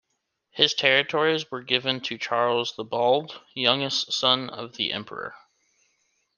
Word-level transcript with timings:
His 0.49 0.73
territories 0.73 1.51
were 1.51 1.61
given 1.61 2.01
to 2.05 2.17
Charles 2.17 2.73
the 2.75 2.83
Bald, 2.83 3.39
youngest 3.53 4.13
son 4.13 4.49
of 4.49 4.75
the 4.75 4.93
Emperor. 4.93 5.35